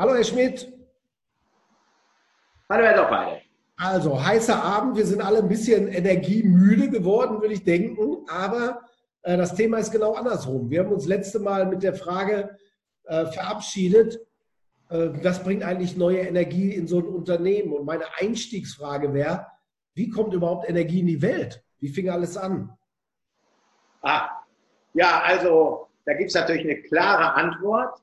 [0.00, 0.72] Hallo, Herr Schmidt.
[2.70, 3.42] Hallo, Herr Doppheide.
[3.76, 4.96] Also, heißer Abend.
[4.96, 8.24] Wir sind alle ein bisschen energiemüde geworden, würde ich denken.
[8.28, 8.82] Aber
[9.22, 10.70] äh, das Thema ist genau andersrum.
[10.70, 12.56] Wir haben uns letzte Mal mit der Frage
[13.06, 14.20] äh, verabschiedet,
[14.88, 17.72] äh, was bringt eigentlich neue Energie in so ein Unternehmen?
[17.72, 19.48] Und meine Einstiegsfrage wäre,
[19.94, 21.64] wie kommt überhaupt Energie in die Welt?
[21.80, 22.70] Wie fing alles an?
[24.02, 24.28] Ah,
[24.94, 28.00] ja, also da gibt es natürlich eine klare Antwort.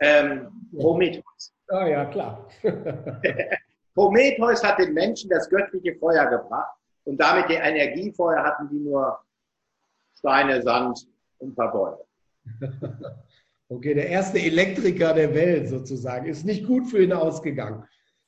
[0.00, 0.48] Ähm,
[0.78, 1.52] Prometheus.
[1.68, 2.48] Ah ja, klar.
[3.94, 8.12] Prometheus hat den Menschen das göttliche Feuer gebracht und damit die Energie.
[8.12, 9.18] Vorher hatten die nur
[10.18, 11.06] Steine, Sand
[11.38, 11.98] und ein paar Bäume.
[13.72, 16.26] Okay, der erste Elektriker der Welt sozusagen.
[16.26, 17.84] Ist nicht gut für ihn ausgegangen.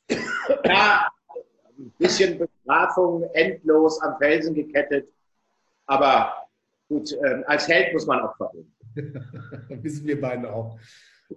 [0.65, 1.09] Ja,
[1.79, 5.09] ein bisschen Bestrafung, endlos am Felsen gekettet.
[5.87, 6.33] Aber
[6.89, 8.73] gut, äh, als Held muss man Opfer bringen.
[9.83, 10.79] Wissen wir beiden auch.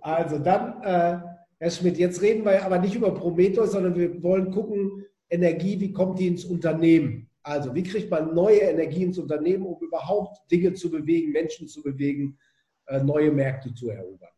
[0.02, 1.20] Also dann, äh,
[1.60, 5.92] Herr Schmidt, jetzt reden wir aber nicht über Prometheus, sondern wir wollen gucken, Energie, wie
[5.92, 7.30] kommt die ins Unternehmen?
[7.44, 11.84] Also wie kriegt man neue Energie ins Unternehmen, um überhaupt Dinge zu bewegen, Menschen zu
[11.84, 12.38] bewegen,
[12.88, 14.30] äh, neue Märkte zu erobern?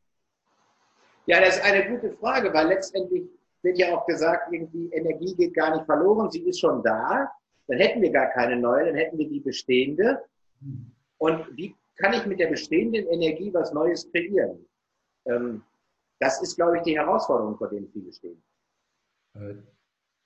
[1.25, 3.23] Ja, das ist eine gute Frage, weil letztendlich
[3.61, 7.30] wird ja auch gesagt, irgendwie Energie geht gar nicht verloren, sie ist schon da.
[7.67, 10.21] Dann hätten wir gar keine neue, dann hätten wir die bestehende.
[10.61, 10.92] Hm.
[11.17, 14.66] Und wie kann ich mit der bestehenden Energie was Neues kreieren?
[15.28, 15.64] Ähm,
[16.20, 18.42] das ist, glaube ich, die Herausforderung, vor der viele stehen.
[19.36, 19.56] Äh,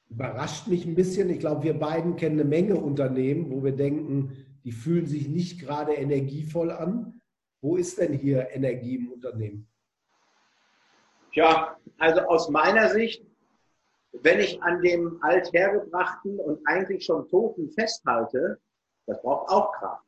[0.09, 1.29] überrascht mich ein bisschen.
[1.29, 5.59] Ich glaube, wir beiden kennen eine Menge Unternehmen, wo wir denken, die fühlen sich nicht
[5.59, 7.21] gerade energievoll an.
[7.61, 9.67] Wo ist denn hier Energie im Unternehmen?
[11.33, 13.23] Tja, also aus meiner Sicht,
[14.13, 18.59] wenn ich an dem althergebrachten und eigentlich schon Toten festhalte,
[19.05, 20.05] das braucht auch Kraft.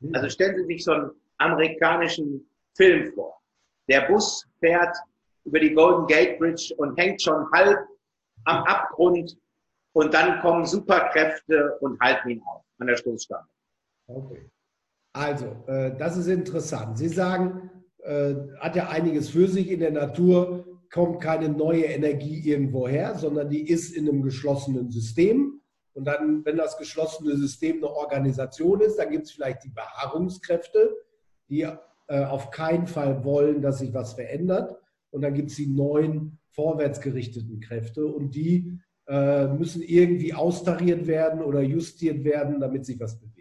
[0.00, 0.14] Hm.
[0.14, 3.40] Also stellen Sie sich so einen amerikanischen Film vor.
[3.88, 4.96] Der Bus fährt
[5.44, 7.78] über die Golden Gate Bridge und hängt schon halb
[8.44, 9.36] am Abgrund
[9.92, 13.46] und dann kommen Superkräfte und halten ihn auf an der Stoßstange.
[14.06, 14.50] Okay.
[15.12, 16.98] Also, äh, das ist interessant.
[16.98, 22.40] Sie sagen, äh, hat ja einiges für sich in der Natur, kommt keine neue Energie
[22.48, 25.60] irgendwo her, sondern die ist in einem geschlossenen System.
[25.92, 30.96] Und dann, wenn das geschlossene System eine Organisation ist, dann gibt es vielleicht die Beharrungskräfte,
[31.48, 31.66] die
[32.06, 34.76] äh, auf keinen Fall wollen, dass sich was verändert.
[35.10, 41.42] Und dann gibt es die neuen vorwärtsgerichteten Kräfte und die äh, müssen irgendwie austariert werden
[41.42, 43.34] oder justiert werden, damit sich was bewegt.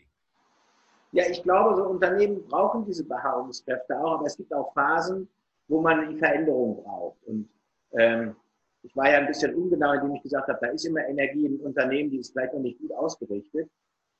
[1.11, 5.29] Ja, ich glaube, so Unternehmen brauchen diese Beharrungskräfte auch, aber es gibt auch Phasen,
[5.67, 7.23] wo man die Veränderung braucht.
[7.25, 7.49] Und
[7.91, 8.35] ähm,
[8.81, 11.59] ich war ja ein bisschen ungenau, indem ich gesagt habe, da ist immer Energie im
[11.61, 13.69] Unternehmen, die ist vielleicht noch nicht gut ausgerichtet.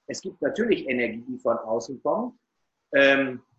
[0.07, 2.35] Es gibt natürlich Energie, die von außen kommt.
[2.93, 3.52] Ähm, äh,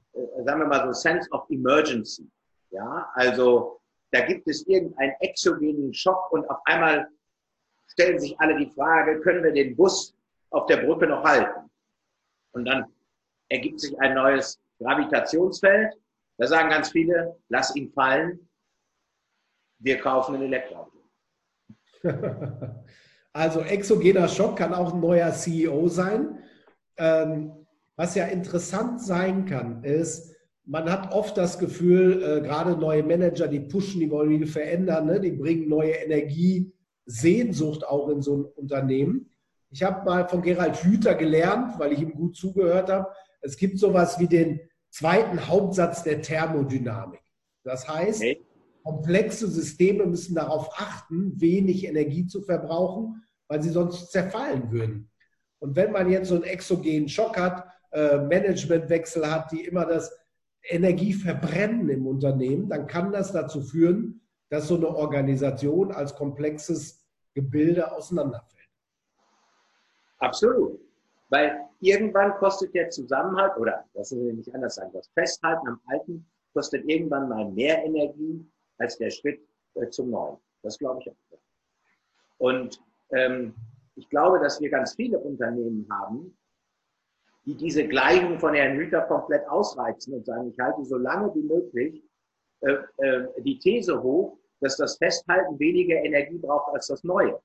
[0.44, 2.30] sagen wir mal so, Sense of Emergency.
[2.70, 3.80] Ja, also
[4.10, 7.08] da gibt es irgendeinen exogenen Schock und auf einmal
[7.86, 10.14] stellen sich alle die Frage, können wir den Bus
[10.50, 11.70] auf der Brücke noch halten?
[12.52, 12.86] Und dann
[13.48, 15.94] ergibt sich ein neues Gravitationsfeld.
[16.38, 18.48] Da sagen ganz viele, lass ihn fallen,
[19.78, 20.92] wir kaufen ein Elektroauto.
[23.36, 26.40] Also exogener Schock kann auch ein neuer CEO sein.
[26.96, 27.63] Ähm,
[27.96, 30.34] was ja interessant sein kann, ist,
[30.66, 35.06] man hat oft das Gefühl, äh, gerade neue Manager, die pushen, die wollen die verändern,
[35.06, 35.20] ne?
[35.20, 36.72] die bringen neue Energie,
[37.06, 39.30] Sehnsucht auch in so ein Unternehmen.
[39.70, 43.08] Ich habe mal von Gerald Hüther gelernt, weil ich ihm gut zugehört habe.
[43.42, 47.20] Es gibt sowas wie den zweiten Hauptsatz der Thermodynamik.
[47.62, 48.40] Das heißt, okay.
[48.82, 55.10] komplexe Systeme müssen darauf achten, wenig Energie zu verbrauchen, weil sie sonst zerfallen würden.
[55.58, 60.16] Und wenn man jetzt so einen exogenen Schock hat, äh, Managementwechsel hat, die immer das
[60.64, 67.04] Energie verbrennen im Unternehmen, dann kann das dazu führen, dass so eine Organisation als komplexes
[67.34, 68.68] Gebilde auseinanderfällt.
[70.18, 70.80] Absolut.
[71.30, 76.26] Weil irgendwann kostet der Zusammenhalt, oder will ich nicht anders sagen, das Festhalten am Alten
[76.52, 78.44] kostet irgendwann mal mehr Energie
[78.78, 79.40] als der Schritt
[79.74, 80.36] äh, zum Neuen.
[80.62, 81.38] Das glaube ich auch.
[82.38, 82.80] Und
[83.10, 83.54] ähm,
[83.96, 86.36] ich glaube, dass wir ganz viele Unternehmen haben,
[87.46, 91.42] die diese Gleichung von Herrn Hüter komplett ausreizen und sagen, ich halte so lange wie
[91.42, 92.02] möglich
[92.60, 97.38] äh, äh, die These hoch, dass das Festhalten weniger Energie braucht als das Neue.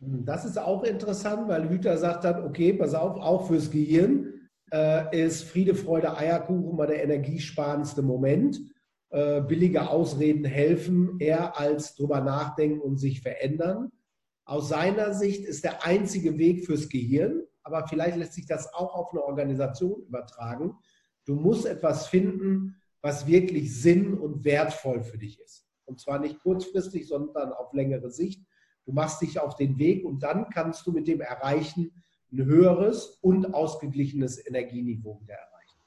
[0.00, 5.24] Das ist auch interessant, weil Hüter sagt dann, okay, pass auf, auch fürs Gehirn äh,
[5.24, 8.60] ist Friede, Freude, Eierkuchen mal der energiesparendste Moment.
[9.10, 13.92] Äh, billige Ausreden helfen eher als drüber nachdenken und sich verändern.
[14.46, 18.94] Aus seiner Sicht ist der einzige Weg fürs Gehirn, aber vielleicht lässt sich das auch
[18.94, 20.76] auf eine Organisation übertragen.
[21.24, 25.66] Du musst etwas finden, was wirklich sinn- und wertvoll für dich ist.
[25.86, 28.42] Und zwar nicht kurzfristig, sondern auf längere Sicht.
[28.86, 31.92] Du machst dich auf den Weg und dann kannst du mit dem Erreichen
[32.32, 35.78] ein höheres und ausgeglichenes Energieniveau wieder erreichen.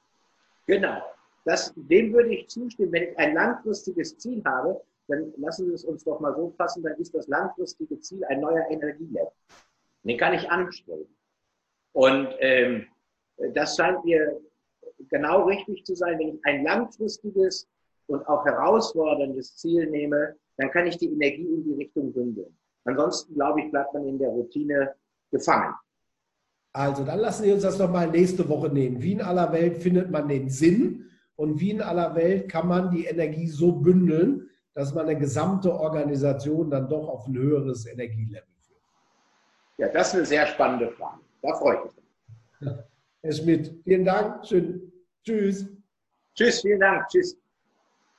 [0.65, 1.01] Genau.
[1.45, 2.91] Das, dem würde ich zustimmen.
[2.91, 6.83] Wenn ich ein langfristiges Ziel habe, dann lassen wir es uns doch mal so fassen,
[6.83, 9.31] dann ist das langfristige Ziel ein neuer Energielevel.
[10.03, 11.07] Den kann ich anstreben.
[11.93, 12.85] Und ähm,
[13.53, 14.39] das scheint mir
[15.09, 16.19] genau richtig zu sein.
[16.19, 17.67] Wenn ich ein langfristiges
[18.07, 22.55] und auch herausforderndes Ziel nehme, dann kann ich die Energie in die Richtung bündeln.
[22.85, 24.93] Ansonsten, glaube ich, bleibt man in der Routine
[25.31, 25.73] gefangen.
[26.73, 29.01] Also, dann lassen Sie uns das nochmal nächste Woche nehmen.
[29.01, 32.91] Wie in aller Welt findet man den Sinn und wie in aller Welt kann man
[32.91, 38.47] die Energie so bündeln, dass man eine gesamte Organisation dann doch auf ein höheres Energielevel
[38.61, 38.81] führt?
[39.77, 41.21] Ja, das ist eine sehr spannende Frage.
[41.41, 42.75] Da freue ich mich.
[43.21, 44.45] Herr Schmidt, vielen Dank.
[44.45, 44.91] Schön.
[45.23, 45.67] Tschüss.
[46.35, 47.07] Tschüss, vielen Dank.
[47.09, 47.37] Tschüss.